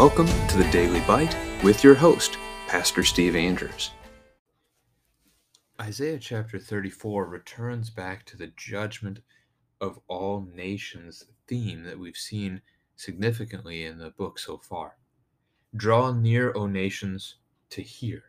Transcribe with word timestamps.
welcome 0.00 0.26
to 0.48 0.56
the 0.56 0.66
Daily 0.70 1.00
Bite 1.00 1.36
with 1.62 1.84
your 1.84 1.94
host, 1.94 2.38
Pastor 2.68 3.04
Steve 3.04 3.36
Andrews. 3.36 3.90
Isaiah 5.78 6.18
chapter 6.18 6.58
34 6.58 7.26
returns 7.26 7.90
back 7.90 8.24
to 8.24 8.38
the 8.38 8.50
judgment 8.56 9.20
of 9.78 10.00
all 10.08 10.48
nations 10.54 11.26
theme 11.46 11.82
that 11.82 11.98
we've 11.98 12.16
seen 12.16 12.62
significantly 12.96 13.84
in 13.84 13.98
the 13.98 14.08
book 14.08 14.38
so 14.38 14.56
far. 14.56 14.96
Draw 15.76 16.12
near, 16.12 16.54
O 16.56 16.66
nations, 16.66 17.34
to 17.68 17.82
hear, 17.82 18.22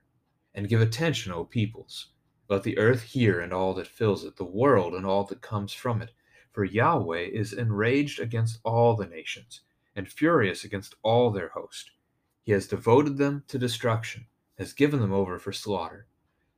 and 0.54 0.68
give 0.68 0.82
attention, 0.82 1.32
O 1.32 1.46
peoples. 1.46 2.10
Let 2.50 2.64
the 2.64 2.78
earth 2.78 3.01
hear 3.01 3.39
and 3.39 3.54
all 3.54 3.74
that 3.75 3.88
fills 3.88 4.25
it, 4.25 4.36
the 4.36 4.43
world 4.43 4.93
and 4.93 5.06
all 5.06 5.24
that 5.24 5.42
comes 5.42 5.71
from 5.71 6.01
it. 6.01 6.11
For 6.51 6.65
Yahweh 6.65 7.29
is 7.32 7.54
enraged 7.54 8.19
against 8.19 8.60
all 8.65 8.97
the 8.97 9.07
nations 9.07 9.61
and 9.95 10.07
furious 10.07 10.63
against 10.63 10.95
all 11.04 11.31
their 11.31 11.50
host. 11.50 11.91
He 12.43 12.51
has 12.54 12.68
devoted 12.68 13.18
them 13.18 13.43
to 13.47 13.59
destruction, 13.59 14.27
has 14.57 14.73
given 14.73 15.00
them 15.00 15.14
over 15.14 15.37
for 15.37 15.51
slaughter. 15.51 16.07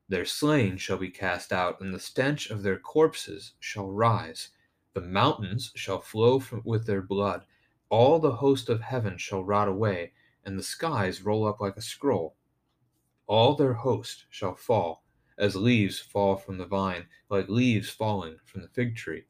Their 0.08 0.26
slain 0.26 0.78
shall 0.78 0.98
be 0.98 1.10
cast 1.10 1.52
out, 1.52 1.82
and 1.82 1.94
the 1.94 2.00
stench 2.00 2.50
of 2.50 2.64
their 2.64 2.78
corpses 2.78 3.54
shall 3.60 3.90
rise. 3.90 4.50
The 4.94 5.02
mountains 5.02 5.72
shall 5.76 6.00
flow 6.00 6.40
from, 6.40 6.62
with 6.64 6.86
their 6.86 7.02
blood. 7.02 7.46
All 7.90 8.20
the 8.20 8.36
host 8.36 8.70
of 8.70 8.82
heaven 8.82 9.18
shall 9.18 9.44
rot 9.44 9.68
away, 9.68 10.14
and 10.46 10.58
the 10.58 10.64
skies 10.64 11.24
roll 11.24 11.48
up 11.48 11.60
like 11.60 11.78
a 11.78 11.82
scroll. 11.82 12.36
All 13.26 13.56
their 13.56 13.74
host 13.74 14.26
shall 14.30 14.56
fall, 14.56 15.04
as 15.38 15.56
leaves 15.56 16.00
fall 16.00 16.36
from 16.36 16.58
the 16.58 16.66
vine, 16.66 17.08
like 17.30 17.50
leaves 17.50 17.90
falling 17.90 18.38
from 18.46 18.62
the 18.62 18.68
fig 18.68 18.96
tree. 18.96 19.26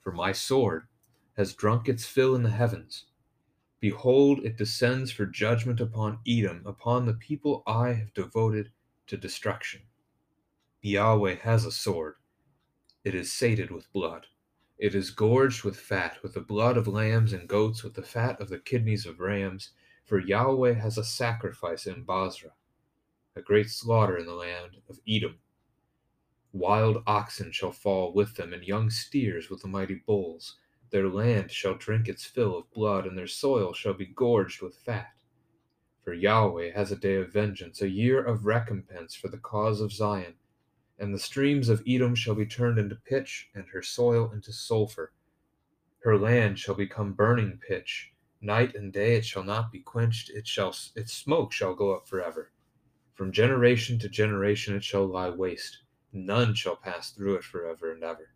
For 0.00 0.12
my 0.12 0.32
sword 0.32 0.86
has 1.36 1.54
drunk 1.54 1.88
its 1.88 2.04
fill 2.04 2.34
in 2.34 2.42
the 2.42 2.50
heavens 2.50 3.06
Behold, 3.80 4.40
it 4.44 4.56
descends 4.56 5.10
for 5.10 5.26
judgment 5.26 5.80
upon 5.80 6.20
Edom, 6.26 6.62
upon 6.64 7.04
the 7.04 7.14
people 7.14 7.62
I 7.66 7.92
have 7.92 8.14
devoted 8.14 8.70
to 9.06 9.16
destruction. 9.16 9.82
Yahweh 10.80 11.36
has 11.36 11.64
a 11.64 11.72
sword. 11.72 12.14
It 13.04 13.14
is 13.14 13.32
sated 13.32 13.70
with 13.70 13.92
blood. 13.92 14.26
It 14.78 14.94
is 14.94 15.10
gorged 15.10 15.64
with 15.64 15.76
fat, 15.76 16.22
with 16.22 16.34
the 16.34 16.40
blood 16.40 16.76
of 16.76 16.88
lambs 16.88 17.32
and 17.32 17.48
goats, 17.48 17.82
with 17.82 17.94
the 17.94 18.02
fat 18.02 18.40
of 18.40 18.48
the 18.48 18.58
kidneys 18.58 19.06
of 19.06 19.20
rams. 19.20 19.70
For 20.04 20.18
Yahweh 20.18 20.74
has 20.74 20.98
a 20.98 21.04
sacrifice 21.04 21.86
in 21.86 22.02
Bozrah, 22.02 22.54
a 23.36 23.42
great 23.42 23.70
slaughter 23.70 24.18
in 24.18 24.26
the 24.26 24.34
land 24.34 24.78
of 24.88 25.00
Edom. 25.08 25.38
Wild 26.52 27.02
oxen 27.06 27.52
shall 27.52 27.72
fall 27.72 28.12
with 28.12 28.36
them, 28.36 28.52
and 28.52 28.62
young 28.62 28.90
steers 28.90 29.50
with 29.50 29.62
the 29.62 29.68
mighty 29.68 29.94
bulls. 29.94 30.56
Their 30.94 31.08
land 31.08 31.50
shall 31.50 31.74
drink 31.74 32.06
its 32.08 32.24
fill 32.24 32.56
of 32.56 32.70
blood, 32.70 33.04
and 33.04 33.18
their 33.18 33.26
soil 33.26 33.72
shall 33.72 33.94
be 33.94 34.06
gorged 34.06 34.62
with 34.62 34.76
fat. 34.76 35.12
For 36.04 36.14
Yahweh 36.14 36.70
has 36.70 36.92
a 36.92 36.96
day 36.96 37.16
of 37.16 37.32
vengeance, 37.32 37.82
a 37.82 37.88
year 37.88 38.22
of 38.22 38.46
recompense 38.46 39.12
for 39.16 39.26
the 39.26 39.38
cause 39.38 39.80
of 39.80 39.92
Zion. 39.92 40.34
And 40.96 41.12
the 41.12 41.18
streams 41.18 41.68
of 41.68 41.82
Edom 41.84 42.14
shall 42.14 42.36
be 42.36 42.46
turned 42.46 42.78
into 42.78 42.94
pitch, 42.94 43.50
and 43.56 43.66
her 43.70 43.82
soil 43.82 44.30
into 44.30 44.52
sulfur. 44.52 45.12
Her 46.04 46.16
land 46.16 46.60
shall 46.60 46.76
become 46.76 47.14
burning 47.14 47.58
pitch. 47.58 48.12
Night 48.40 48.76
and 48.76 48.92
day 48.92 49.16
it 49.16 49.24
shall 49.24 49.42
not 49.42 49.72
be 49.72 49.80
quenched, 49.80 50.30
it 50.30 50.46
shall, 50.46 50.76
its 50.94 51.12
smoke 51.12 51.50
shall 51.50 51.74
go 51.74 51.92
up 51.92 52.06
forever. 52.06 52.52
From 53.14 53.32
generation 53.32 53.98
to 53.98 54.08
generation 54.08 54.76
it 54.76 54.84
shall 54.84 55.06
lie 55.06 55.30
waste. 55.30 55.78
None 56.12 56.54
shall 56.54 56.76
pass 56.76 57.10
through 57.10 57.34
it 57.34 57.42
forever 57.42 57.90
and 57.90 58.04
ever. 58.04 58.30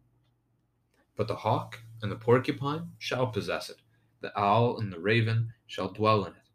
But 1.18 1.26
the 1.26 1.34
hawk 1.34 1.80
and 2.00 2.12
the 2.12 2.16
porcupine 2.16 2.92
shall 2.96 3.26
possess 3.26 3.68
it, 3.68 3.82
the 4.20 4.30
owl 4.38 4.78
and 4.78 4.92
the 4.92 5.00
raven 5.00 5.52
shall 5.66 5.92
dwell 5.92 6.24
in 6.24 6.34
it. 6.34 6.48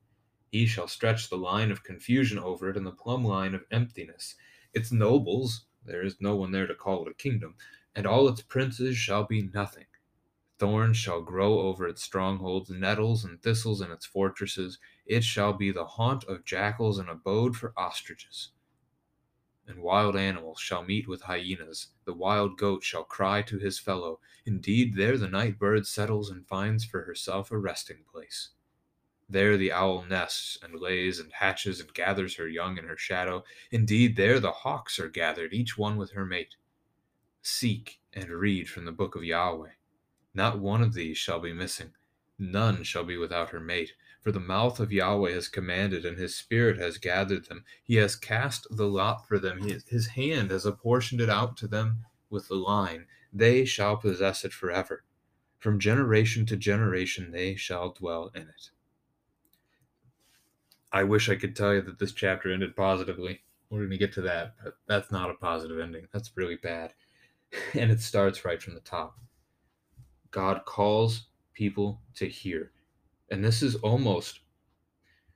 He 0.53 0.67
shall 0.67 0.87
stretch 0.87 1.29
the 1.29 1.35
line 1.35 1.69
of 1.69 1.83
confusion 1.83 2.39
over 2.39 2.69
it 2.69 2.77
and 2.77 2.85
the 2.85 2.93
plumb 2.93 3.25
line 3.25 3.55
of 3.55 3.65
emptiness. 3.71 4.35
Its 4.73 4.89
nobles, 4.89 5.65
there 5.83 6.01
is 6.01 6.21
no 6.21 6.37
one 6.37 6.51
there 6.51 6.65
to 6.65 6.75
call 6.75 7.05
it 7.05 7.11
a 7.11 7.13
kingdom, 7.13 7.57
and 7.93 8.07
all 8.07 8.29
its 8.29 8.41
princes 8.41 8.95
shall 8.95 9.25
be 9.25 9.41
nothing. 9.41 9.87
Thorns 10.59 10.95
shall 10.95 11.21
grow 11.21 11.59
over 11.59 11.85
its 11.85 12.01
strongholds, 12.01 12.69
nettles 12.69 13.25
and 13.25 13.41
thistles 13.43 13.81
in 13.81 13.91
its 13.91 14.05
fortresses. 14.05 14.79
It 15.05 15.25
shall 15.25 15.51
be 15.51 15.71
the 15.71 15.85
haunt 15.85 16.23
of 16.23 16.45
jackals 16.45 16.99
and 16.99 17.09
abode 17.09 17.57
for 17.57 17.73
ostriches 17.75 18.51
and 19.73 19.81
wild 19.81 20.15
animals 20.15 20.59
shall 20.59 20.83
meet 20.83 21.07
with 21.07 21.23
hyenas. 21.23 21.87
The 22.05 22.13
wild 22.13 22.57
goat 22.57 22.83
shall 22.83 23.03
cry 23.03 23.41
to 23.41 23.57
his 23.57 23.79
fellow. 23.79 24.19
Indeed, 24.45 24.95
there 24.95 25.17
the 25.17 25.27
night 25.27 25.57
bird 25.57 25.87
settles 25.87 26.29
and 26.29 26.47
finds 26.47 26.85
for 26.85 27.05
herself 27.05 27.51
a 27.51 27.57
resting 27.57 28.03
place. 28.11 28.49
There 29.27 29.57
the 29.57 29.71
owl 29.71 30.05
nests 30.07 30.59
and 30.61 30.79
lays 30.79 31.19
and 31.19 31.33
hatches 31.33 31.79
and 31.79 31.91
gathers 31.93 32.35
her 32.35 32.47
young 32.47 32.77
in 32.77 32.85
her 32.85 32.97
shadow. 32.97 33.43
Indeed, 33.71 34.15
there 34.15 34.39
the 34.39 34.51
hawks 34.51 34.99
are 34.99 35.09
gathered, 35.09 35.53
each 35.53 35.75
one 35.75 35.97
with 35.97 36.11
her 36.11 36.25
mate. 36.25 36.55
Seek 37.41 37.99
and 38.13 38.29
read 38.29 38.69
from 38.69 38.85
the 38.85 38.91
book 38.91 39.15
of 39.15 39.23
Yahweh. 39.23 39.71
Not 40.35 40.59
one 40.59 40.83
of 40.83 40.93
these 40.93 41.17
shall 41.17 41.39
be 41.39 41.51
missing, 41.51 41.93
none 42.37 42.83
shall 42.83 43.03
be 43.03 43.17
without 43.17 43.49
her 43.49 43.59
mate. 43.59 43.93
For 44.23 44.31
the 44.31 44.39
mouth 44.39 44.79
of 44.79 44.93
Yahweh 44.93 45.33
has 45.33 45.49
commanded, 45.49 46.05
and 46.05 46.17
his 46.17 46.33
spirit 46.33 46.77
has 46.79 46.97
gathered 46.97 47.45
them. 47.45 47.65
He 47.83 47.95
has 47.95 48.15
cast 48.15 48.65
the 48.71 48.87
lot 48.87 49.27
for 49.27 49.37
them. 49.37 49.59
his 49.89 50.07
hand 50.07 50.49
has 50.49 50.65
apportioned 50.65 51.19
it 51.19 51.29
out 51.29 51.57
to 51.57 51.67
them 51.67 52.05
with 52.29 52.47
the 52.47 52.55
line. 52.55 53.05
They 53.33 53.65
shall 53.65 53.97
possess 53.97 54.45
it 54.45 54.53
forever. 54.53 55.03
From 55.59 55.77
generation 55.79 56.45
to 56.47 56.55
generation 56.57 57.31
they 57.31 57.55
shall 57.55 57.91
dwell 57.91 58.31
in 58.33 58.43
it. 58.43 58.69
I 60.91 61.03
wish 61.03 61.27
I 61.29 61.35
could 61.35 61.55
tell 61.55 61.73
you 61.73 61.81
that 61.81 61.99
this 61.99 62.13
chapter 62.13 62.51
ended 62.51 62.75
positively. 62.75 63.41
We're 63.69 63.79
going 63.79 63.89
to 63.91 63.97
get 63.97 64.13
to 64.13 64.21
that, 64.21 64.55
but 64.63 64.75
that's 64.87 65.11
not 65.11 65.31
a 65.31 65.35
positive 65.35 65.79
ending. 65.79 66.07
That's 66.13 66.31
really 66.35 66.57
bad. 66.57 66.93
And 67.75 67.91
it 67.91 68.01
starts 68.01 68.45
right 68.45 68.61
from 68.61 68.73
the 68.73 68.79
top. 68.79 69.15
God 70.31 70.65
calls 70.65 71.27
people 71.53 72.01
to 72.15 72.27
hear. 72.27 72.71
And 73.29 73.43
this 73.43 73.63
is 73.63 73.75
almost 73.75 74.39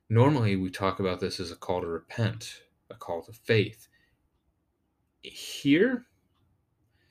normally 0.08 0.56
we 0.56 0.70
talk 0.70 1.00
about 1.00 1.20
this 1.20 1.40
as 1.40 1.50
a 1.50 1.56
call 1.56 1.80
to 1.80 1.86
repent, 1.86 2.62
a 2.90 2.94
call 2.94 3.22
to 3.22 3.32
faith. 3.32 3.88
Here, 5.20 6.06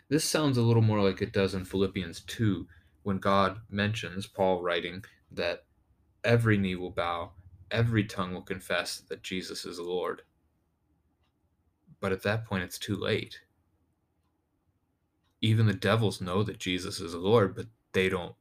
this 0.10 0.24
sounds 0.24 0.58
a 0.58 0.62
little 0.62 0.82
more 0.82 1.02
like 1.02 1.22
it 1.22 1.34
does 1.34 1.54
in 1.54 1.66
Philippians 1.66 2.22
2 2.22 2.68
when 3.04 3.18
God 3.20 3.60
mentions, 3.70 4.28
Paul 4.28 4.62
writing, 4.62 5.04
that 5.32 5.66
every 6.24 6.58
knee 6.58 6.76
will 6.76 6.92
bow, 6.92 7.32
every 7.72 8.06
tongue 8.06 8.34
will 8.34 8.42
confess 8.42 9.00
that 9.00 9.24
Jesus 9.24 9.66
is 9.66 9.80
Lord. 9.80 10.22
But 12.00 12.12
at 12.12 12.24
that 12.24 12.46
point, 12.46 12.64
it's 12.64 12.78
too 12.78 12.96
late. 12.96 13.42
Even 15.42 15.68
the 15.68 15.74
devils 15.74 16.22
know 16.22 16.44
that 16.44 16.60
Jesus 16.60 17.00
is 17.00 17.14
Lord, 17.14 17.56
but 17.56 17.68
they 17.94 18.10
don't 18.10 18.36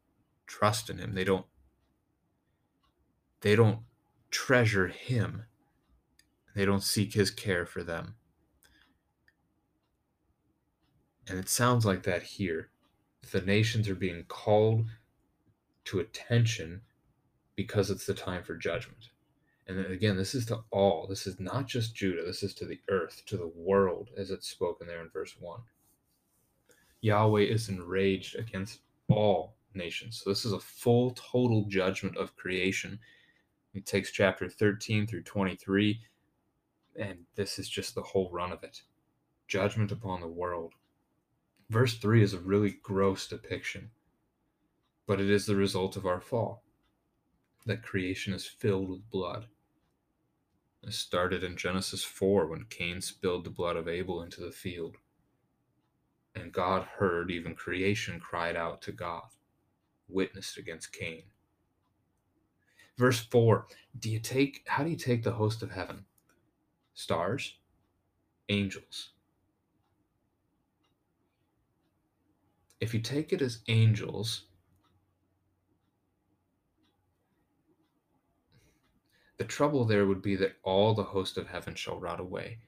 trust 0.47 0.91
in 0.91 0.98
him. 0.98 1.14
They 1.14 1.24
don't 1.24 1.47
they 3.47 3.55
don't 3.55 3.79
treasure 4.33 4.89
him. 4.89 5.45
They 6.57 6.65
don't 6.65 6.83
seek 6.83 7.12
his 7.12 7.31
care 7.31 7.65
for 7.65 7.84
them. 7.84 8.17
And 11.29 11.39
it 11.39 11.49
sounds 11.49 11.87
like 11.87 12.03
that 12.03 12.25
here. 12.25 12.71
The 13.31 13.43
nations 13.43 13.89
are 13.89 13.95
being 13.95 14.25
called 14.27 14.87
to 15.84 16.01
attention 16.01 16.81
because 17.55 17.89
it's 17.89 18.05
the 18.05 18.15
time 18.15 18.43
for 18.43 18.57
judgment. 18.57 19.11
And 19.69 19.78
again, 19.87 20.17
this 20.17 20.34
is 20.34 20.47
to 20.47 20.65
all. 20.73 21.07
This 21.07 21.28
is 21.28 21.39
not 21.39 21.69
just 21.69 21.95
Judah. 21.95 22.25
This 22.25 22.43
is 22.43 22.53
to 22.55 22.65
the 22.65 22.81
earth, 22.91 23.23
to 23.27 23.37
the 23.37 23.53
world, 23.55 24.11
as 24.17 24.33
it's 24.33 24.49
spoken 24.49 24.89
there 24.89 25.03
in 25.03 25.11
verse 25.11 25.37
1. 25.39 25.61
Yahweh 27.01 27.42
is 27.42 27.69
enraged 27.69 28.34
against 28.34 28.81
all 29.09 29.54
nations. 29.72 30.21
So 30.25 30.31
this 30.31 30.45
is 30.45 30.53
a 30.53 30.59
full, 30.59 31.13
total 31.13 31.66
judgment 31.69 32.16
of 32.16 32.34
creation 32.34 32.99
it 33.77 33.87
takes 33.87 34.11
chapter 34.11 34.49
13 34.49 35.07
through 35.07 35.23
23, 35.23 36.01
and 36.99 37.19
this 37.34 37.59
is 37.59 37.69
just 37.69 37.95
the 37.95 38.03
whole 38.03 38.31
run 38.33 38.53
of 38.53 38.63
it 38.65 38.83
judgment 39.49 39.93
upon 39.93 40.21
the 40.21 40.27
world. 40.27 40.73
Verse 41.71 41.97
3 41.99 42.23
is 42.23 42.34
a 42.34 42.41
really 42.41 42.78
gross 42.83 43.28
depiction, 43.28 43.91
but 45.07 45.21
it 45.21 45.31
is 45.31 45.47
the 45.47 45.55
result 45.55 45.97
of 45.97 46.05
our 46.05 46.21
fall 46.21 46.65
that 47.67 47.83
creation 47.83 48.33
is 48.33 48.47
filled 48.47 48.89
with 48.89 49.11
blood. 49.11 49.47
It 50.84 50.93
started 50.93 51.43
in 51.43 51.57
Genesis 51.57 52.05
4 52.05 52.47
when 52.47 52.67
Cain 52.71 53.01
spilled 53.01 53.45
the 53.45 53.51
blood 53.51 53.77
of 53.77 53.89
Abel 53.89 54.23
into 54.23 54.41
the 54.41 54.53
field. 54.53 54.97
And 56.34 56.53
God 56.53 56.87
heard, 56.99 57.31
even 57.31 57.57
creation 57.57 58.21
cried 58.21 58.57
out 58.57 58.83
to 58.83 58.93
God, 58.93 59.25
witnessed 60.09 60.59
against 60.59 60.93
Cain. 60.93 61.25
Verse 62.97 63.21
4 63.21 63.66
Do 63.98 64.10
you 64.10 64.19
take, 64.19 64.63
how 64.66 64.83
do 64.83 64.91
you 64.91 64.97
take 64.97 65.22
the 65.22 65.33
host 65.33 65.63
of 65.63 65.72
heaven? 65.72 66.04
Stars, 66.95 67.57
angels. 68.48 69.10
If 72.81 72.95
you 72.95 73.01
take 73.01 73.33
it 73.33 73.43
as 73.43 73.60
angels, 73.69 74.45
The 79.39 79.45
trouble 79.45 79.84
there 79.84 80.07
would 80.07 80.22
be 80.22 80.34
that 80.37 80.57
all 80.63 80.95
the 80.95 81.04
host 81.04 81.37
of 81.37 81.49
heaven 81.49 81.75
shall 81.75 82.01
rot 82.01 82.21
away. 82.21 82.60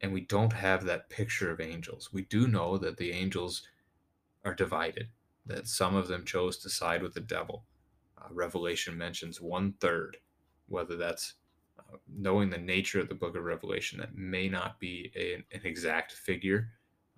And 0.00 0.12
we 0.12 0.22
don't 0.22 0.54
have 0.54 0.84
that 0.84 1.10
picture 1.10 1.50
of 1.50 1.60
angels. 1.60 2.10
We 2.10 2.22
do 2.22 2.48
know 2.48 2.78
that 2.78 2.96
the 2.96 3.12
angels 3.12 3.66
are 4.44 4.54
divided, 4.54 5.08
that 5.44 5.68
some 5.68 5.94
of 5.94 6.08
them 6.08 6.24
chose 6.24 6.56
to 6.58 6.70
side 6.70 7.02
with 7.02 7.12
the 7.12 7.20
devil. 7.20 7.66
Uh, 8.20 8.28
Revelation 8.30 8.96
mentions 8.96 9.40
one 9.40 9.74
third, 9.80 10.18
whether 10.68 10.96
that's 10.96 11.34
uh, 11.78 11.96
knowing 12.08 12.50
the 12.50 12.58
nature 12.58 13.00
of 13.00 13.08
the 13.08 13.14
book 13.14 13.36
of 13.36 13.44
Revelation, 13.44 13.98
that 13.98 14.16
may 14.16 14.48
not 14.48 14.78
be 14.78 15.10
a, 15.16 15.34
an 15.54 15.62
exact 15.64 16.12
figure, 16.12 16.68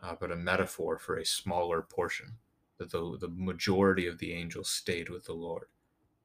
uh, 0.02 0.14
but 0.18 0.32
a 0.32 0.36
metaphor 0.36 0.98
for 0.98 1.16
a 1.16 1.26
smaller 1.26 1.82
portion, 1.82 2.36
that 2.78 2.90
the, 2.90 3.16
the 3.20 3.30
majority 3.34 4.06
of 4.06 4.18
the 4.18 4.32
angels 4.32 4.68
stayed 4.68 5.08
with 5.08 5.24
the 5.24 5.32
Lord. 5.32 5.66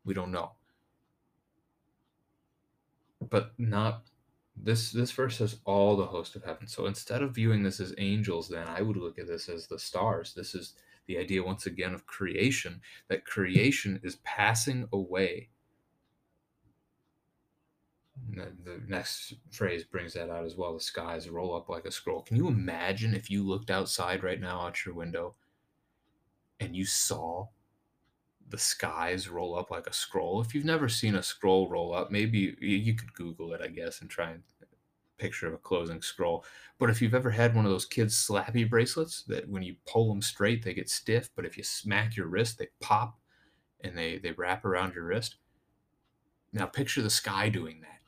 We 0.05 0.13
don't 0.13 0.31
know. 0.31 0.53
But 3.29 3.53
not 3.57 4.03
this 4.55 4.91
this 4.91 5.11
verse 5.11 5.37
says 5.37 5.59
all 5.65 5.95
the 5.95 6.05
host 6.05 6.35
of 6.35 6.43
heaven. 6.43 6.67
So 6.67 6.85
instead 6.85 7.21
of 7.21 7.35
viewing 7.35 7.63
this 7.63 7.79
as 7.79 7.93
angels, 7.97 8.49
then 8.49 8.67
I 8.67 8.81
would 8.81 8.97
look 8.97 9.19
at 9.19 9.27
this 9.27 9.49
as 9.49 9.67
the 9.67 9.79
stars. 9.79 10.33
This 10.33 10.55
is 10.55 10.73
the 11.07 11.17
idea 11.17 11.43
once 11.43 11.65
again 11.65 11.93
of 11.93 12.05
creation, 12.05 12.81
that 13.07 13.25
creation 13.25 13.99
is 14.03 14.17
passing 14.17 14.87
away. 14.91 15.49
The 18.33 18.81
next 18.87 19.35
phrase 19.51 19.83
brings 19.83 20.13
that 20.13 20.29
out 20.29 20.45
as 20.45 20.55
well. 20.55 20.73
The 20.73 20.79
skies 20.79 21.29
roll 21.29 21.55
up 21.55 21.69
like 21.69 21.85
a 21.85 21.91
scroll. 21.91 22.21
Can 22.23 22.35
you 22.35 22.47
imagine 22.47 23.13
if 23.13 23.31
you 23.31 23.43
looked 23.43 23.71
outside 23.71 24.23
right 24.23 24.41
now 24.41 24.61
out 24.61 24.85
your 24.85 24.95
window 24.95 25.35
and 26.59 26.75
you 26.75 26.85
saw 26.85 27.47
the 28.49 28.57
skies 28.57 29.29
roll 29.29 29.57
up 29.57 29.71
like 29.71 29.87
a 29.87 29.93
scroll? 29.93 30.41
If 30.41 30.55
you've 30.55 30.65
never 30.65 30.89
seen 30.89 31.15
a 31.15 31.23
scroll 31.23 31.69
roll 31.69 31.93
up, 31.93 32.11
maybe 32.11 32.55
you 32.59 32.95
could 32.95 33.13
Google 33.13 33.53
it, 33.53 33.61
I 33.61 33.67
guess, 33.67 34.01
and 34.01 34.09
try 34.09 34.31
and 34.31 34.43
picture 35.17 35.47
of 35.47 35.53
a 35.53 35.57
closing 35.57 36.01
scroll. 36.01 36.45
But 36.79 36.89
if 36.89 37.01
you've 37.01 37.15
ever 37.15 37.31
had 37.31 37.55
one 37.55 37.65
of 37.65 37.71
those 37.71 37.85
kids 37.85 38.15
slappy 38.15 38.69
bracelets 38.69 39.23
that 39.23 39.49
when 39.49 39.63
you 39.63 39.75
pull 39.85 40.09
them 40.09 40.21
straight, 40.21 40.63
they 40.63 40.73
get 40.73 40.89
stiff, 40.89 41.29
but 41.35 41.45
if 41.45 41.57
you 41.57 41.63
smack 41.63 42.15
your 42.15 42.27
wrist, 42.27 42.57
they 42.57 42.67
pop 42.79 43.17
and 43.81 43.97
they, 43.97 44.17
they 44.17 44.31
wrap 44.31 44.65
around 44.65 44.93
your 44.95 45.05
wrist. 45.05 45.35
Now 46.53 46.65
picture 46.65 47.01
the 47.01 47.09
sky 47.09 47.49
doing 47.49 47.81
that. 47.81 48.01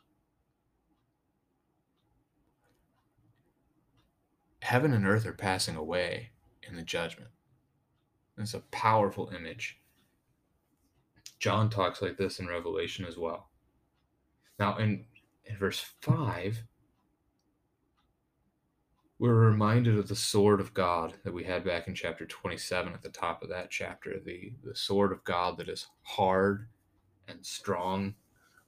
Heaven 4.62 4.94
and 4.94 5.06
earth 5.06 5.26
are 5.26 5.34
passing 5.34 5.76
away 5.76 6.32
in 6.68 6.76
the 6.76 6.84
judgment. 6.84 7.32
It's 8.38 8.54
a 8.54 8.60
powerful 8.72 9.32
image. 9.36 9.80
John 11.40 11.70
talks 11.70 12.02
like 12.02 12.18
this 12.18 12.40
in 12.40 12.48
Revelation 12.48 13.06
as 13.06 13.18
well. 13.18 13.50
Now, 14.60 14.78
in, 14.78 15.06
in 15.46 15.58
verse 15.58 15.80
5, 16.02 16.64
we're 19.20 19.34
reminded 19.34 19.98
of 19.98 20.08
the 20.08 20.16
sword 20.16 20.62
of 20.62 20.74
God 20.74 21.14
that 21.26 21.34
we 21.34 21.44
had 21.44 21.66
back 21.66 21.88
in 21.90 21.94
chapter 21.94 22.26
27 22.26 22.94
at 22.94 23.02
the 23.02 23.10
top 23.10 23.44
of 23.44 23.50
that 23.50 23.70
chapter, 23.70 24.18
the, 24.18 24.54
the 24.64 24.74
sword 24.74 25.12
of 25.12 25.24
God 25.26 25.58
that 25.58 25.68
is 25.68 25.88
hard 26.04 26.68
and 27.28 27.46
strong. 27.46 28.16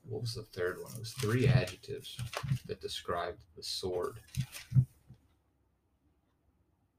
What 0.03 0.21
was 0.21 0.35
the 0.35 0.43
third 0.43 0.81
one? 0.81 0.91
It 0.93 0.99
was 0.99 1.13
three 1.13 1.47
adjectives 1.47 2.17
that 2.65 2.81
described 2.81 3.39
the 3.55 3.63
sword 3.63 4.19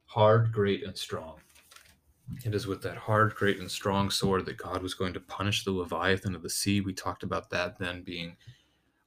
hard, 0.06 0.52
great, 0.52 0.84
and 0.84 0.96
strong. 0.96 1.36
It 2.44 2.54
is 2.54 2.66
with 2.66 2.82
that 2.82 2.98
hard, 2.98 3.34
great, 3.34 3.58
and 3.58 3.70
strong 3.70 4.10
sword 4.10 4.44
that 4.44 4.58
God 4.58 4.82
was 4.82 4.92
going 4.92 5.14
to 5.14 5.20
punish 5.20 5.64
the 5.64 5.70
Leviathan 5.72 6.34
of 6.34 6.42
the 6.42 6.50
sea. 6.50 6.82
We 6.82 6.92
talked 6.92 7.22
about 7.22 7.48
that 7.48 7.78
then 7.78 8.02
being 8.02 8.36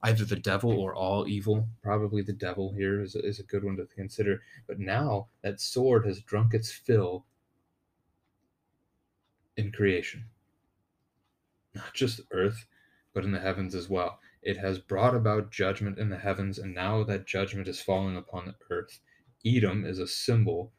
either 0.02 0.24
the 0.24 0.36
devil 0.36 0.78
or 0.78 0.94
all 0.94 1.26
evil. 1.26 1.68
Probably 1.82 2.22
the 2.22 2.32
devil 2.32 2.72
here 2.72 3.00
is 3.00 3.14
a, 3.14 3.24
is 3.24 3.40
a 3.40 3.44
good 3.44 3.64
one 3.64 3.76
to 3.76 3.86
consider. 3.86 4.42
But 4.66 4.78
now 4.78 5.28
that 5.42 5.60
sword 5.60 6.06
has 6.06 6.20
drunk 6.20 6.54
its 6.54 6.70
fill 6.70 7.24
in 9.56 9.72
creation, 9.72 10.24
not 11.74 11.94
just 11.94 12.20
earth, 12.30 12.66
but 13.14 13.24
in 13.24 13.32
the 13.32 13.40
heavens 13.40 13.74
as 13.74 13.88
well. 13.88 14.20
It 14.42 14.58
has 14.58 14.78
brought 14.78 15.14
about 15.14 15.50
judgment 15.50 15.98
in 15.98 16.10
the 16.10 16.18
heavens, 16.18 16.58
and 16.58 16.74
now 16.74 17.02
that 17.04 17.26
judgment 17.26 17.66
is 17.66 17.80
falling 17.80 18.16
upon 18.16 18.44
the 18.46 18.54
earth. 18.70 19.00
Edom 19.44 19.84
is 19.84 19.98
a 19.98 20.06
symbol 20.06 20.72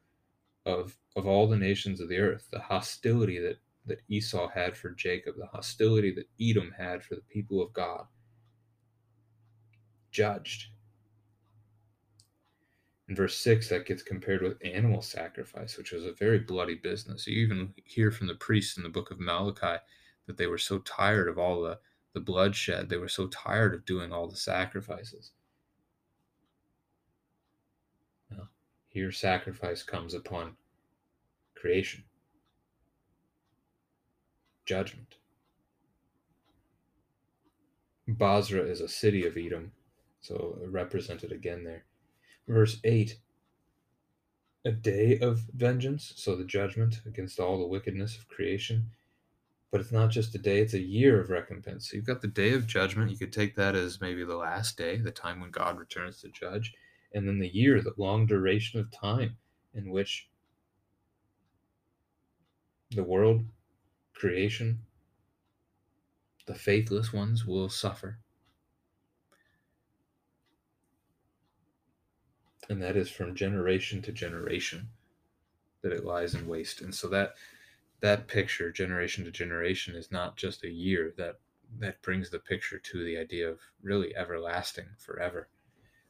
of, 0.66 0.96
of 1.16 1.26
all 1.26 1.48
the 1.48 1.58
nations 1.58 2.00
of 2.00 2.08
the 2.08 2.20
earth, 2.20 2.48
the 2.52 2.60
hostility 2.60 3.40
that, 3.40 3.58
that 3.88 4.02
Esau 4.08 4.48
had 4.50 4.78
for 4.78 4.92
Jacob, 4.92 5.36
the 5.38 5.48
hostility 5.48 6.14
that 6.14 6.30
Edom 6.40 6.74
had 6.78 7.04
for 7.04 7.16
the 7.16 7.22
people 7.22 7.62
of 7.62 7.74
God 7.74 8.06
judged. 10.18 10.70
In 13.08 13.16
verse 13.16 13.38
6, 13.38 13.70
that 13.70 13.86
gets 13.86 14.02
compared 14.02 14.42
with 14.42 14.58
animal 14.66 15.04
sacrifice, 15.04 15.78
which 15.78 15.92
was 15.92 16.06
a 16.06 16.12
very 16.12 16.40
bloody 16.40 16.74
business. 16.74 17.28
You 17.28 17.38
even 17.44 17.76
hear 17.86 18.10
from 18.10 18.26
the 18.26 18.34
priests 18.34 18.78
in 18.78 18.84
the 18.84 18.90
book 18.90 19.12
of 19.12 19.20
Malachi 19.20 19.80
that 20.26 20.38
they 20.38 20.48
were 20.48 20.58
so 20.58 20.80
tired 20.80 21.28
of 21.28 21.38
all 21.38 21.62
the, 21.62 21.78
the 22.14 22.20
bloodshed, 22.20 22.90
they 22.90 22.98
were 22.98 23.08
so 23.08 23.28
tired 23.28 23.76
of 23.76 23.86
doing 23.86 24.12
all 24.12 24.28
the 24.28 24.36
sacrifices. 24.36 25.34
Now, 28.32 28.50
here, 28.88 29.12
sacrifice 29.12 29.84
comes 29.84 30.16
upon 30.16 30.58
creation, 31.56 32.06
judgment. 34.66 35.18
Bozrah 38.08 38.66
is 38.66 38.82
a 38.82 38.88
city 38.88 39.24
of 39.26 39.38
Edom, 39.38 39.74
so 40.22 40.60
uh, 40.62 40.70
represented 40.70 41.32
again 41.32 41.64
there. 41.64 41.86
Verse 42.48 42.80
8 42.84 43.18
A 44.66 44.72
day 44.72 45.20
of 45.20 45.42
vengeance, 45.54 46.14
so 46.16 46.36
the 46.36 46.44
judgment 46.44 47.02
against 47.06 47.40
all 47.40 47.60
the 47.60 47.68
wickedness 47.68 48.18
of 48.18 48.28
creation. 48.28 48.92
But 49.72 49.82
it's 49.82 49.92
not 49.92 50.12
just 50.12 50.34
a 50.34 50.38
day, 50.38 50.60
it's 50.60 50.74
a 50.74 50.80
year 50.80 51.20
of 51.20 51.30
recompense. 51.30 51.90
So 51.90 51.98
you've 51.98 52.06
got 52.06 52.22
the 52.22 52.28
day 52.28 52.54
of 52.54 52.68
judgment. 52.68 53.12
You 53.12 53.18
could 53.18 53.34
take 53.34 53.56
that 53.56 53.76
as 53.76 54.00
maybe 54.00 54.24
the 54.24 54.38
last 54.38 54.78
day, 54.78 54.98
the 54.98 55.12
time 55.12 55.42
when 55.42 55.52
God 55.52 55.78
returns 55.78 56.22
to 56.22 56.30
judge. 56.30 56.74
And 57.14 57.28
then 57.28 57.40
the 57.40 57.54
year, 57.54 57.82
the 57.82 57.94
long 57.98 58.26
duration 58.26 58.80
of 58.80 58.92
time 58.92 59.38
in 59.74 59.90
which 59.90 60.30
the 62.92 63.04
world, 63.04 63.44
creation, 64.14 64.80
the 66.46 66.56
faithless 66.56 67.12
ones 67.12 67.46
will 67.46 67.70
suffer. 67.70 68.20
And 72.70 72.82
that 72.82 72.98
is 72.98 73.10
from 73.10 73.36
generation 73.36 74.02
to 74.04 74.12
generation 74.12 74.90
that 75.82 75.92
it 75.92 76.06
lies 76.06 76.36
in 76.36 76.48
waste. 76.48 76.82
And 76.82 76.94
so 76.94 77.08
that 77.10 77.36
that 78.02 78.28
picture 78.28 78.72
generation 78.72 79.26
to 79.26 79.32
generation 79.32 79.96
is 79.96 80.12
not 80.12 80.36
just 80.36 80.64
a 80.64 80.70
year 80.70 81.14
that 81.18 81.40
that 81.80 82.02
brings 82.02 82.30
the 82.30 82.40
picture 82.40 82.80
to 82.80 83.04
the 83.04 83.18
idea 83.18 83.50
of 83.50 83.60
really 83.82 84.16
everlasting 84.16 84.86
forever. 84.98 85.50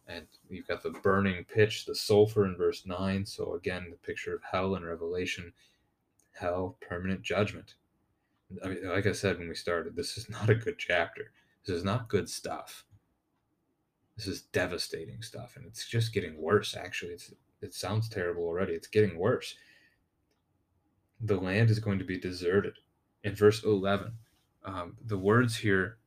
And 0.07 0.27
you've 0.49 0.67
got 0.67 0.83
the 0.83 0.91
burning 0.91 1.43
pitch 1.45 1.85
the 1.85 1.95
sulfur 1.95 2.45
in 2.45 2.55
verse 2.55 2.85
9 2.85 3.25
so 3.25 3.55
again 3.55 3.87
the 3.89 3.97
picture 3.97 4.33
of 4.35 4.41
hell 4.43 4.75
in 4.75 4.85
revelation 4.85 5.53
hell 6.33 6.77
permanent 6.81 7.21
judgment. 7.21 7.75
I 8.63 8.69
mean, 8.69 8.87
like 8.87 9.05
i 9.05 9.11
said 9.11 9.37
when 9.37 9.49
we 9.49 9.55
started 9.55 9.95
this 9.95 10.17
is 10.17 10.29
not 10.29 10.49
a 10.49 10.55
good 10.55 10.77
chapter. 10.77 11.31
This 11.65 11.75
is 11.75 11.83
not 11.83 12.07
good 12.07 12.29
stuff 12.29 12.85
this 14.17 14.27
is 14.27 14.41
devastating 14.41 15.21
stuff, 15.21 15.55
and 15.55 15.65
it's 15.65 15.87
just 15.87 16.13
getting 16.13 16.41
worse. 16.41 16.75
Actually, 16.75 17.13
it's 17.13 17.31
it 17.61 17.73
sounds 17.73 18.09
terrible 18.09 18.43
already. 18.43 18.73
It's 18.73 18.87
getting 18.87 19.17
worse. 19.17 19.55
The 21.21 21.37
land 21.37 21.69
is 21.69 21.79
going 21.79 21.99
to 21.99 22.05
be 22.05 22.19
deserted. 22.19 22.73
In 23.23 23.35
verse 23.35 23.63
11, 23.63 24.11
um, 24.63 24.97
the 25.05 25.17
words 25.17 25.55
here, 25.57 25.97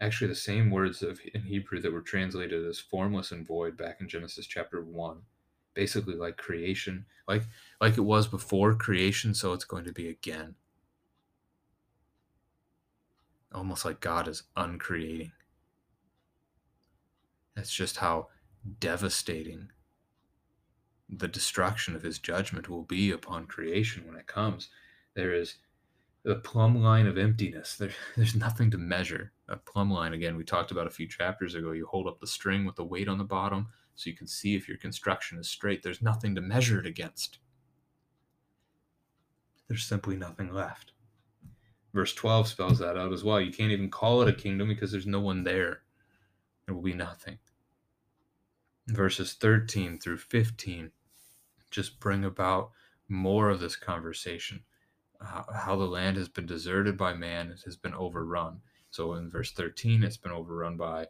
actually 0.00 0.28
the 0.28 0.34
same 0.34 0.70
words 0.70 1.02
of 1.02 1.20
in 1.34 1.42
Hebrew 1.42 1.80
that 1.80 1.92
were 1.92 2.00
translated 2.00 2.64
as 2.66 2.78
formless 2.78 3.32
and 3.32 3.46
void 3.46 3.76
back 3.76 4.00
in 4.00 4.08
Genesis 4.08 4.46
chapter 4.46 4.82
one, 4.82 5.18
basically 5.74 6.14
like 6.14 6.36
creation, 6.36 7.06
like 7.28 7.44
like 7.80 7.96
it 7.96 8.02
was 8.02 8.26
before 8.26 8.74
creation, 8.74 9.34
so 9.34 9.52
it's 9.52 9.64
going 9.64 9.84
to 9.84 9.92
be 9.92 10.08
again. 10.08 10.56
Almost 13.52 13.84
like 13.84 14.00
God 14.00 14.28
is 14.28 14.42
uncreating. 14.56 15.32
That's 17.58 17.74
just 17.74 17.96
how 17.96 18.28
devastating 18.78 19.70
the 21.08 21.26
destruction 21.26 21.96
of 21.96 22.04
his 22.04 22.20
judgment 22.20 22.68
will 22.68 22.84
be 22.84 23.10
upon 23.10 23.46
creation 23.46 24.06
when 24.06 24.14
it 24.14 24.28
comes. 24.28 24.68
There 25.14 25.34
is 25.34 25.56
the 26.22 26.36
plumb 26.36 26.76
line 26.80 27.08
of 27.08 27.18
emptiness. 27.18 27.74
There, 27.74 27.90
there's 28.16 28.36
nothing 28.36 28.70
to 28.70 28.78
measure. 28.78 29.32
A 29.48 29.56
plumb 29.56 29.90
line, 29.90 30.12
again, 30.12 30.36
we 30.36 30.44
talked 30.44 30.70
about 30.70 30.86
a 30.86 30.90
few 30.90 31.08
chapters 31.08 31.56
ago. 31.56 31.72
You 31.72 31.84
hold 31.86 32.06
up 32.06 32.20
the 32.20 32.28
string 32.28 32.64
with 32.64 32.76
the 32.76 32.84
weight 32.84 33.08
on 33.08 33.18
the 33.18 33.24
bottom 33.24 33.66
so 33.96 34.08
you 34.08 34.14
can 34.14 34.28
see 34.28 34.54
if 34.54 34.68
your 34.68 34.78
construction 34.78 35.36
is 35.36 35.50
straight. 35.50 35.82
There's 35.82 36.00
nothing 36.00 36.36
to 36.36 36.40
measure 36.40 36.78
it 36.78 36.86
against. 36.86 37.40
There's 39.66 39.82
simply 39.82 40.14
nothing 40.14 40.54
left. 40.54 40.92
Verse 41.92 42.14
12 42.14 42.46
spells 42.46 42.78
that 42.78 42.96
out 42.96 43.12
as 43.12 43.24
well. 43.24 43.40
You 43.40 43.50
can't 43.50 43.72
even 43.72 43.90
call 43.90 44.22
it 44.22 44.28
a 44.28 44.32
kingdom 44.32 44.68
because 44.68 44.92
there's 44.92 45.08
no 45.08 45.18
one 45.18 45.42
there. 45.42 45.80
There 46.68 46.74
will 46.76 46.82
be 46.82 46.94
nothing. 46.94 47.38
Verses 48.88 49.34
13 49.34 49.98
through 49.98 50.18
15 50.18 50.90
just 51.70 52.00
bring 52.00 52.24
about 52.24 52.70
more 53.08 53.50
of 53.50 53.60
this 53.60 53.76
conversation. 53.76 54.62
Uh, 55.20 55.42
how 55.52 55.76
the 55.76 55.84
land 55.84 56.16
has 56.16 56.28
been 56.28 56.46
deserted 56.46 56.96
by 56.96 57.12
man, 57.12 57.50
it 57.50 57.60
has 57.64 57.76
been 57.76 57.94
overrun. 57.94 58.60
So 58.90 59.14
in 59.14 59.30
verse 59.30 59.52
13, 59.52 60.02
it's 60.02 60.16
been 60.16 60.32
overrun 60.32 60.76
by 60.76 61.06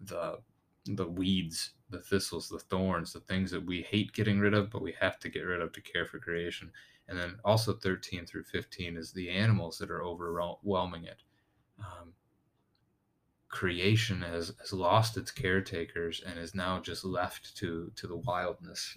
the 0.00 0.38
the 0.86 1.06
weeds, 1.06 1.72
the 1.90 2.00
thistles, 2.00 2.48
the 2.48 2.58
thorns, 2.58 3.12
the 3.12 3.20
things 3.20 3.50
that 3.50 3.66
we 3.66 3.82
hate 3.82 4.12
getting 4.14 4.40
rid 4.40 4.54
of, 4.54 4.70
but 4.70 4.80
we 4.80 4.94
have 4.98 5.18
to 5.18 5.28
get 5.28 5.40
rid 5.40 5.60
of 5.60 5.70
to 5.72 5.82
care 5.82 6.06
for 6.06 6.18
creation. 6.18 6.70
And 7.08 7.18
then 7.18 7.36
also 7.44 7.74
13 7.74 8.24
through 8.24 8.44
15 8.44 8.96
is 8.96 9.12
the 9.12 9.28
animals 9.28 9.76
that 9.78 9.90
are 9.90 10.02
overwhelming 10.02 11.04
it. 11.04 11.22
Um, 11.78 12.14
creation 13.48 14.22
has, 14.22 14.52
has 14.60 14.72
lost 14.72 15.16
its 15.16 15.30
caretakers 15.30 16.22
and 16.24 16.38
is 16.38 16.54
now 16.54 16.80
just 16.80 17.04
left 17.04 17.56
to, 17.56 17.90
to 17.96 18.06
the 18.06 18.16
wildness 18.16 18.96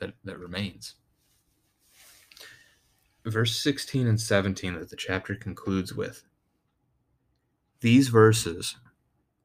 that, 0.00 0.14
that 0.24 0.38
remains. 0.38 0.94
Verse 3.24 3.60
16 3.60 4.06
and 4.06 4.20
17 4.20 4.74
that 4.78 4.90
the 4.90 4.96
chapter 4.96 5.34
concludes 5.34 5.94
with. 5.94 6.24
These 7.80 8.08
verses 8.08 8.76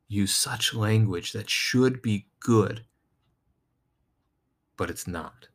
use 0.07 0.33
such 0.33 0.73
language 0.73 1.33
that 1.33 1.49
should 1.49 2.01
be 2.01 2.27
good, 2.39 2.85
but 4.77 4.89
it's 4.89 5.07
not. 5.07 5.47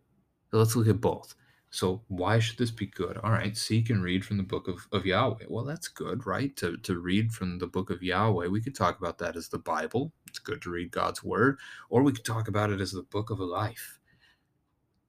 So 0.51 0.59
let's 0.59 0.77
look 0.77 0.89
at 0.89 1.01
both. 1.01 1.35
So 1.71 2.03
why 2.09 2.39
should 2.39 2.59
this 2.59 2.71
be 2.71 2.87
good? 2.87 3.19
All 3.19 3.31
right, 3.31 3.57
seek 3.57 3.91
and 3.91 4.03
read 4.03 4.25
from 4.25 4.39
the 4.39 4.43
book 4.43 4.69
of, 4.69 4.89
of 4.91 5.05
Yahweh. 5.05 5.45
Well, 5.49 5.65
that's 5.65 5.89
good, 5.89 6.27
right? 6.27 6.57
To, 6.57 6.79
to 6.79 6.99
read 6.99 7.33
from 7.33 7.59
the 7.59 7.67
book 7.67 7.91
of 7.91 8.03
Yahweh. 8.03 8.47
We 8.47 8.63
could 8.63 8.75
talk 8.75 8.99
about 8.99 9.19
that 9.19 9.37
as 9.37 9.49
the 9.49 9.59
Bible. 9.59 10.13
It's 10.27 10.39
good 10.39 10.63
to 10.63 10.71
read 10.71 10.91
God's 10.91 11.23
word. 11.23 11.59
Or 11.91 12.03
we 12.03 12.13
could 12.13 12.25
talk 12.25 12.49
about 12.49 12.71
it 12.71 12.81
as 12.81 12.93
the 12.93 13.03
book 13.03 13.29
of 13.29 13.39
life. 13.39 13.99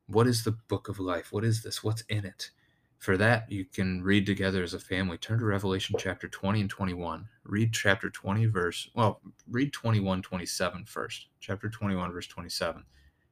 What 0.08 0.28
is 0.28 0.44
the 0.44 0.52
book 0.52 0.90
of 0.90 1.00
life? 1.00 1.32
What 1.32 1.46
is 1.46 1.64
this? 1.64 1.84
What's 1.84 2.02
in 2.10 2.26
it? 2.26 2.52
For 2.98 3.16
that, 3.16 3.50
you 3.50 3.64
can 3.64 4.04
read 4.04 4.26
together 4.26 4.62
as 4.62 4.74
a 4.74 4.80
family. 4.80 5.18
Turn 5.18 5.40
to 5.40 5.46
Revelation 5.46 5.96
chapter 5.98 6.28
20 6.28 6.60
and 6.60 6.70
21. 6.70 7.30
Read 7.46 7.72
chapter 7.72 8.10
20, 8.10 8.48
verse, 8.48 8.90
well, 8.94 9.22
read 9.50 9.72
21, 9.72 10.22
27 10.22 10.84
first. 10.84 11.28
Chapter 11.40 11.70
21, 11.70 12.12
verse 12.12 12.28
27. 12.28 12.84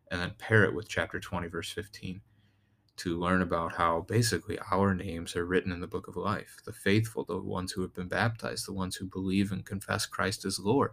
And 0.09 0.21
then 0.21 0.31
pair 0.37 0.63
it 0.63 0.73
with 0.73 0.87
chapter 0.87 1.19
20, 1.19 1.47
verse 1.49 1.69
15 1.69 2.21
to 2.97 3.19
learn 3.19 3.41
about 3.41 3.75
how 3.75 4.01
basically 4.01 4.57
our 4.71 4.93
names 4.93 5.35
are 5.35 5.45
written 5.45 5.71
in 5.71 5.79
the 5.79 5.87
book 5.87 6.07
of 6.07 6.15
life. 6.15 6.57
The 6.65 6.73
faithful, 6.73 7.23
the 7.23 7.39
ones 7.39 7.71
who 7.71 7.81
have 7.81 7.93
been 7.93 8.07
baptized, 8.07 8.67
the 8.67 8.73
ones 8.73 8.95
who 8.95 9.05
believe 9.05 9.51
and 9.51 9.65
confess 9.65 10.05
Christ 10.05 10.45
as 10.45 10.59
Lord. 10.59 10.91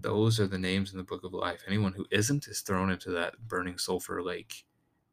Those 0.00 0.40
are 0.40 0.46
the 0.46 0.58
names 0.58 0.92
in 0.92 0.98
the 0.98 1.04
book 1.04 1.24
of 1.24 1.32
life. 1.32 1.62
Anyone 1.66 1.92
who 1.92 2.06
isn't 2.10 2.48
is 2.48 2.60
thrown 2.60 2.90
into 2.90 3.10
that 3.10 3.48
burning 3.48 3.78
sulfur 3.78 4.22
lake 4.22 4.64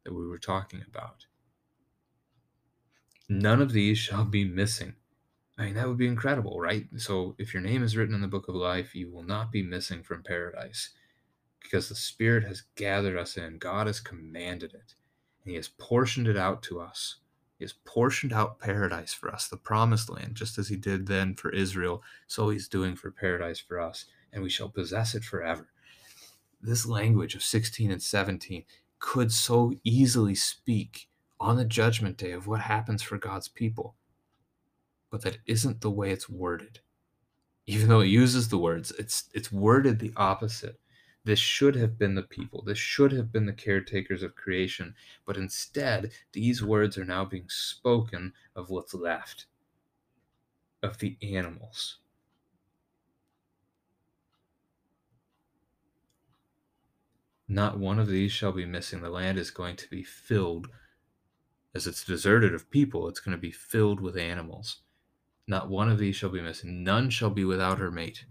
that 0.04 0.14
we 0.14 0.26
were 0.26 0.38
talking 0.38 0.82
about. 0.86 1.26
None 3.28 3.62
of 3.62 3.72
these 3.72 3.98
shall 3.98 4.24
be 4.24 4.44
missing. 4.44 4.94
I 5.58 5.66
mean, 5.66 5.74
that 5.74 5.86
would 5.86 5.98
be 5.98 6.06
incredible, 6.08 6.60
right? 6.60 6.86
So, 6.96 7.36
if 7.38 7.54
your 7.54 7.62
name 7.62 7.82
is 7.82 7.96
written 7.96 8.14
in 8.14 8.20
the 8.20 8.26
book 8.26 8.48
of 8.48 8.54
life, 8.54 8.94
you 8.94 9.10
will 9.10 9.22
not 9.22 9.52
be 9.52 9.62
missing 9.62 10.02
from 10.02 10.22
paradise 10.22 10.90
because 11.62 11.88
the 11.88 11.94
Spirit 11.94 12.44
has 12.44 12.64
gathered 12.74 13.16
us 13.16 13.36
in. 13.36 13.58
God 13.58 13.86
has 13.86 14.00
commanded 14.00 14.74
it, 14.74 14.94
and 15.44 15.50
He 15.50 15.56
has 15.56 15.68
portioned 15.68 16.28
it 16.28 16.36
out 16.36 16.62
to 16.64 16.80
us. 16.80 17.16
He 17.58 17.64
has 17.64 17.74
portioned 17.84 18.32
out 18.32 18.58
paradise 18.58 19.12
for 19.14 19.32
us, 19.32 19.48
the 19.48 19.56
promised 19.56 20.10
land, 20.10 20.34
just 20.34 20.58
as 20.58 20.68
He 20.68 20.76
did 20.76 21.06
then 21.06 21.34
for 21.34 21.50
Israel, 21.50 22.02
so 22.26 22.48
He's 22.48 22.68
doing 22.68 22.96
for 22.96 23.10
paradise 23.10 23.60
for 23.60 23.80
us, 23.80 24.06
and 24.32 24.42
we 24.42 24.50
shall 24.50 24.68
possess 24.68 25.14
it 25.14 25.24
forever. 25.24 25.68
This 26.60 26.86
language 26.86 27.34
of 27.34 27.42
16 27.42 27.90
and 27.90 28.02
17 28.02 28.64
could 28.98 29.32
so 29.32 29.72
easily 29.82 30.34
speak 30.34 31.08
on 31.40 31.56
the 31.56 31.64
judgment 31.64 32.16
day 32.16 32.30
of 32.30 32.46
what 32.46 32.60
happens 32.60 33.02
for 33.02 33.18
God's 33.18 33.48
people. 33.48 33.96
But 35.10 35.22
that 35.22 35.38
isn't 35.44 35.80
the 35.80 35.90
way 35.90 36.12
it's 36.12 36.28
worded. 36.28 36.78
Even 37.66 37.88
though 37.88 38.00
it 38.00 38.06
uses 38.06 38.48
the 38.48 38.58
words, 38.58 38.92
it's 38.98 39.28
it's 39.34 39.52
worded 39.52 39.98
the 39.98 40.12
opposite. 40.16 40.78
This 41.24 41.38
should 41.38 41.76
have 41.76 41.98
been 41.98 42.14
the 42.14 42.22
people. 42.22 42.62
This 42.62 42.78
should 42.78 43.12
have 43.12 43.30
been 43.30 43.46
the 43.46 43.52
caretakers 43.52 44.22
of 44.22 44.34
creation. 44.34 44.94
But 45.24 45.36
instead, 45.36 46.10
these 46.32 46.62
words 46.62 46.98
are 46.98 47.04
now 47.04 47.24
being 47.24 47.48
spoken 47.48 48.32
of 48.56 48.70
what's 48.70 48.94
left, 48.94 49.46
of 50.82 50.98
the 50.98 51.16
animals. 51.22 51.98
Not 57.46 57.78
one 57.78 57.98
of 57.98 58.08
these 58.08 58.32
shall 58.32 58.52
be 58.52 58.64
missing. 58.64 59.02
The 59.02 59.10
land 59.10 59.38
is 59.38 59.50
going 59.50 59.76
to 59.76 59.90
be 59.90 60.02
filled 60.02 60.68
as 61.74 61.86
it's 61.86 62.04
deserted 62.04 62.54
of 62.54 62.70
people, 62.70 63.08
it's 63.08 63.20
going 63.20 63.36
to 63.36 63.40
be 63.40 63.50
filled 63.50 64.00
with 64.00 64.16
animals. 64.16 64.82
Not 65.46 65.70
one 65.70 65.90
of 65.90 65.98
these 65.98 66.16
shall 66.16 66.28
be 66.30 66.42
missing. 66.42 66.84
None 66.84 67.10
shall 67.10 67.30
be 67.30 67.44
without 67.44 67.78
her 67.78 67.90
mate. 67.90 68.24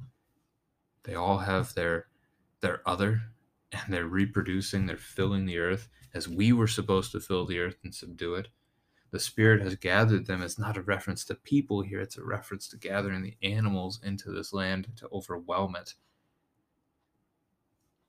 They 1.03 1.15
all 1.15 1.39
have 1.39 1.73
their 1.73 2.07
their 2.61 2.81
other, 2.87 3.21
and 3.71 3.93
they're 3.93 4.07
reproducing. 4.07 4.85
They're 4.85 4.97
filling 4.97 5.45
the 5.45 5.59
earth 5.59 5.89
as 6.13 6.27
we 6.27 6.51
were 6.51 6.67
supposed 6.67 7.11
to 7.11 7.19
fill 7.19 7.45
the 7.45 7.59
earth 7.59 7.77
and 7.83 7.93
subdue 7.93 8.35
it. 8.35 8.47
The 9.11 9.19
Spirit 9.19 9.61
has 9.61 9.75
gathered 9.75 10.25
them. 10.25 10.41
It's 10.41 10.59
not 10.59 10.77
a 10.77 10.81
reference 10.81 11.25
to 11.25 11.35
people 11.35 11.81
here. 11.81 11.99
It's 11.99 12.17
a 12.17 12.23
reference 12.23 12.67
to 12.69 12.77
gathering 12.77 13.21
the 13.21 13.35
animals 13.43 13.99
into 14.03 14.31
this 14.31 14.53
land 14.53 14.87
to 14.97 15.09
overwhelm 15.11 15.75
it. 15.75 15.95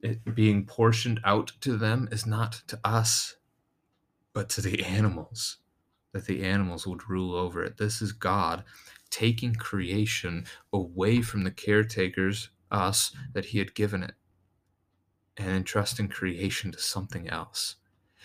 It 0.00 0.34
being 0.34 0.64
portioned 0.64 1.20
out 1.24 1.52
to 1.60 1.76
them 1.76 2.08
is 2.10 2.26
not 2.26 2.62
to 2.68 2.78
us 2.84 3.36
but 4.32 4.48
to 4.48 4.60
the 4.60 4.82
animals, 4.84 5.58
that 6.12 6.26
the 6.26 6.42
animals 6.42 6.86
would 6.86 7.08
rule 7.08 7.34
over 7.34 7.62
it. 7.62 7.76
This 7.76 8.00
is 8.00 8.12
God 8.12 8.64
taking 9.10 9.54
creation 9.54 10.46
away 10.72 11.20
from 11.20 11.44
the 11.44 11.50
caretakers, 11.50 12.48
us, 12.70 13.14
that 13.34 13.46
He 13.46 13.58
had 13.58 13.74
given 13.74 14.02
it, 14.02 14.12
and 15.36 15.48
entrusting 15.48 16.08
creation 16.08 16.72
to 16.72 16.78
something 16.78 17.28
else. 17.28 17.76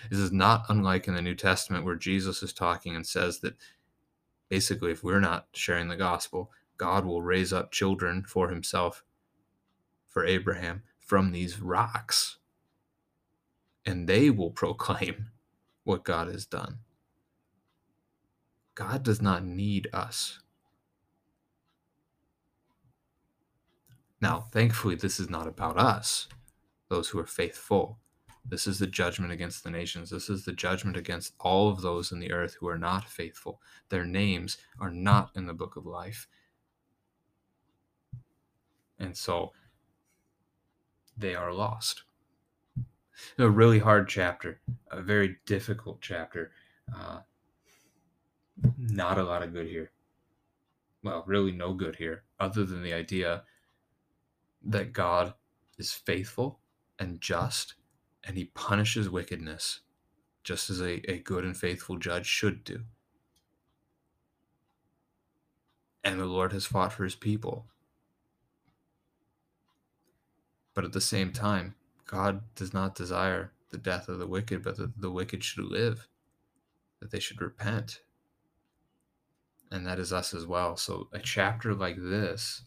This 0.10 0.20
is 0.20 0.32
not 0.32 0.66
unlike 0.70 1.08
in 1.08 1.16
the 1.16 1.22
New 1.22 1.36
Testament 1.36 1.86
where 1.86 1.96
Jesus 1.96 2.44
is 2.44 2.54
talking 2.54 2.96
and 2.96 3.06
says 3.06 3.40
that 3.40 3.56
basically, 4.50 4.92
if 4.92 5.04
we're 5.04 5.20
not 5.20 5.48
sharing 5.54 5.88
the 5.88 5.96
gospel, 5.96 6.52
God 6.78 7.06
will 7.06 7.22
raise 7.22 7.52
up 7.52 7.72
children 7.72 8.24
for 8.28 8.50
himself, 8.50 9.04
for 10.08 10.26
Abraham, 10.26 10.84
from 11.00 11.32
these 11.32 11.60
rocks. 11.60 12.38
And 13.86 14.08
they 14.08 14.30
will 14.30 14.52
proclaim 14.64 15.32
what 15.84 16.04
God 16.04 16.28
has 16.28 16.46
done. 16.46 16.80
God 18.76 19.02
does 19.02 19.22
not 19.22 19.44
need 19.44 19.88
us. 19.92 20.40
Now, 24.22 24.48
thankfully, 24.52 24.96
this 24.96 25.20
is 25.20 25.30
not 25.30 25.48
about 25.48 25.78
us, 25.78 26.28
those 26.90 27.10
who 27.10 27.20
are 27.20 27.26
faithful. 27.26 28.00
This 28.50 28.66
is 28.66 28.80
the 28.80 28.88
judgment 28.88 29.32
against 29.32 29.64
the 29.64 29.70
nations. 29.70 30.10
This 30.10 30.30
is 30.30 30.46
the 30.46 30.54
judgment 30.54 30.96
against 30.96 31.34
all 31.40 31.70
of 31.70 31.82
those 31.82 32.12
in 32.12 32.20
the 32.20 32.32
earth 32.32 32.56
who 32.60 32.68
are 32.68 32.78
not 32.78 33.10
faithful. 33.10 33.62
Their 33.90 34.06
names 34.06 34.58
are 34.80 34.92
not 34.92 35.32
in 35.36 35.48
the 35.48 35.54
book 35.54 35.76
of 35.76 35.86
life. 35.86 36.28
And 39.00 39.16
so 39.16 39.52
they 41.18 41.36
are 41.36 41.52
lost 41.52 42.04
a 43.38 43.50
really 43.50 43.80
hard 43.80 44.08
chapter, 44.08 44.60
a 44.92 45.02
very 45.02 45.38
difficult 45.46 46.00
chapter. 46.02 46.52
Uh, 46.96 47.20
not 48.78 49.18
a 49.18 49.24
lot 49.24 49.44
of 49.44 49.54
good 49.54 49.68
here. 49.68 49.92
Well, 51.04 51.24
really, 51.28 51.52
no 51.52 51.74
good 51.74 51.96
here, 51.96 52.24
other 52.40 52.66
than 52.66 52.82
the 52.82 52.94
idea 52.94 53.44
that 54.66 54.94
God 54.94 55.34
is 55.78 55.94
faithful 55.94 56.60
and 57.00 57.22
just, 57.22 57.76
and 58.24 58.38
he 58.38 58.46
punishes 58.46 59.10
wickedness 59.10 59.82
just 60.44 60.70
as 60.70 60.82
a, 60.82 61.02
a 61.12 61.20
good 61.20 61.44
and 61.44 61.58
faithful 61.58 61.98
judge 61.98 62.26
should 62.26 62.64
do. 62.64 62.82
And 66.04 66.20
the 66.20 66.26
Lord 66.26 66.54
has 66.54 66.66
fought 66.66 66.94
for 66.94 67.04
his 67.04 67.16
people. 67.16 67.66
But 70.74 70.86
at 70.86 70.94
the 70.94 71.02
same 71.02 71.34
time, 71.34 71.76
God 72.06 72.44
does 72.56 72.74
not 72.74 72.96
desire 72.96 73.52
the 73.72 73.78
death 73.78 74.08
of 74.08 74.20
the 74.20 74.28
wicked, 74.28 74.64
but 74.64 74.78
that 74.78 75.02
the 75.02 75.12
wicked 75.12 75.44
should 75.44 75.66
live, 75.66 76.08
that 77.02 77.12
they 77.12 77.20
should 77.20 77.42
repent. 77.42 78.00
And 79.70 79.86
that 79.86 80.00
is 80.00 80.14
us 80.14 80.34
as 80.34 80.46
well. 80.46 80.78
So, 80.78 81.10
a 81.12 81.20
chapter 81.20 81.74
like 81.74 81.98
this, 82.00 82.62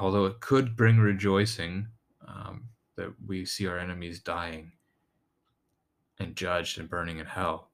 although 0.00 0.24
it 0.24 0.40
could 0.40 0.74
bring 0.74 0.98
rejoicing 0.98 1.88
um, 2.26 2.68
that 2.96 3.12
we 3.26 3.44
see 3.44 3.66
our 3.66 3.78
enemies 3.78 4.20
dying 4.20 4.72
and 6.18 6.36
judged 6.36 6.78
and 6.78 6.88
burning 6.88 7.18
in 7.18 7.26
hell, 7.26 7.70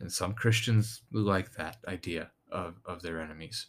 And 0.00 0.12
some 0.12 0.34
Christians 0.34 1.02
like 1.12 1.52
that 1.52 1.76
idea 1.86 2.32
of, 2.50 2.80
of 2.84 3.02
their 3.02 3.20
enemies. 3.20 3.66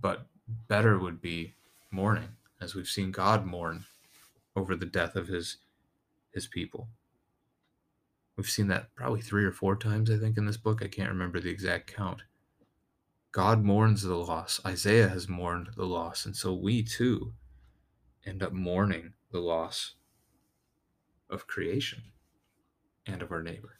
But 0.00 0.26
better 0.68 0.98
would 0.98 1.20
be 1.20 1.54
mourning, 1.90 2.30
as 2.60 2.74
we've 2.74 2.88
seen 2.88 3.10
God 3.10 3.44
mourn 3.44 3.84
over 4.56 4.74
the 4.74 4.86
death 4.86 5.14
of 5.16 5.28
his 5.28 5.58
his 6.32 6.46
people. 6.46 6.88
We've 8.36 8.48
seen 8.48 8.68
that 8.68 8.94
probably 8.94 9.20
three 9.20 9.44
or 9.44 9.52
four 9.52 9.76
times, 9.76 10.10
I 10.10 10.16
think, 10.16 10.38
in 10.38 10.46
this 10.46 10.56
book. 10.56 10.82
I 10.82 10.88
can't 10.88 11.10
remember 11.10 11.38
the 11.38 11.50
exact 11.50 11.92
count. 11.94 12.22
God 13.30 13.62
mourns 13.62 14.02
the 14.02 14.14
loss. 14.14 14.58
Isaiah 14.64 15.08
has 15.08 15.28
mourned 15.28 15.68
the 15.76 15.84
loss. 15.84 16.24
And 16.24 16.34
so 16.34 16.54
we 16.54 16.82
too 16.82 17.34
end 18.24 18.42
up 18.42 18.52
mourning 18.52 19.12
the 19.30 19.40
loss 19.40 19.94
of 21.30 21.46
creation 21.46 22.02
and 23.06 23.22
of 23.22 23.32
our 23.32 23.42
neighbor. 23.42 23.78